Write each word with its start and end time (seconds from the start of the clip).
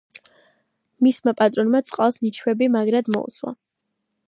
მისმა 1.07 1.33
პატრონმა 1.41 1.81
წყალს 1.91 2.19
ნიჩბები 2.25 2.71
მაგრად 2.79 3.15
მოუსვა 3.17 3.57